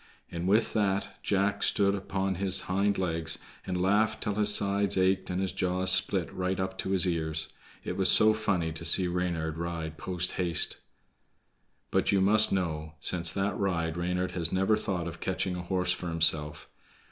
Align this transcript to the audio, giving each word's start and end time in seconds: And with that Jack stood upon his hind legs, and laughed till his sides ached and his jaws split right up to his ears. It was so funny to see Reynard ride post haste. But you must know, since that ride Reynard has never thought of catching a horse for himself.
And 0.31 0.47
with 0.47 0.73
that 0.73 1.21
Jack 1.21 1.61
stood 1.61 1.93
upon 1.93 2.33
his 2.41 2.61
hind 2.61 2.97
legs, 2.97 3.37
and 3.67 3.79
laughed 3.79 4.23
till 4.23 4.33
his 4.33 4.51
sides 4.51 4.97
ached 4.97 5.29
and 5.29 5.39
his 5.39 5.51
jaws 5.51 5.91
split 5.91 6.33
right 6.33 6.59
up 6.59 6.75
to 6.79 6.89
his 6.89 7.05
ears. 7.05 7.53
It 7.83 7.97
was 7.97 8.09
so 8.09 8.33
funny 8.33 8.71
to 8.71 8.83
see 8.83 9.05
Reynard 9.07 9.59
ride 9.59 9.99
post 9.99 10.31
haste. 10.37 10.77
But 11.91 12.11
you 12.11 12.19
must 12.19 12.51
know, 12.51 12.95
since 12.99 13.31
that 13.33 13.55
ride 13.59 13.95
Reynard 13.95 14.31
has 14.31 14.51
never 14.51 14.75
thought 14.75 15.07
of 15.07 15.19
catching 15.19 15.55
a 15.55 15.61
horse 15.61 15.91
for 15.93 16.07
himself. 16.07 16.67